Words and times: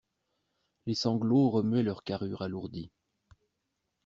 Les 0.87 0.95
sanglots 0.95 1.51
remuaient 1.51 1.83
leurs 1.83 2.03
carrures 2.03 2.41
alourdies. 2.41 2.89